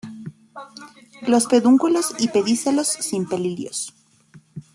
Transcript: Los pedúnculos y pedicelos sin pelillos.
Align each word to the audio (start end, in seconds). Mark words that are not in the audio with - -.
Los 1.27 1.45
pedúnculos 1.45 2.15
y 2.17 2.29
pedicelos 2.29 2.87
sin 2.87 3.27
pelillos. 3.29 3.93